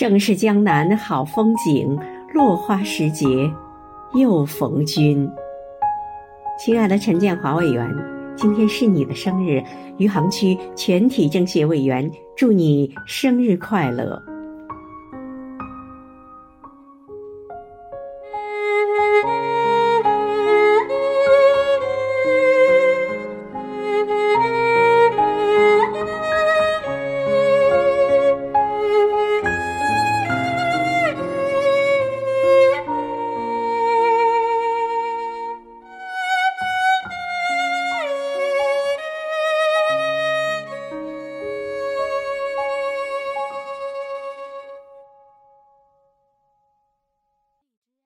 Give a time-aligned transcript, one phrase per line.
[0.00, 1.94] 正是江南好风景
[2.32, 3.26] 落花时节
[4.14, 5.30] 又逢君。
[6.58, 7.86] 亲爱的陈建华委员
[8.34, 9.62] 今天是你的生日
[9.98, 14.29] 余杭区全体政协委员祝你生日快乐。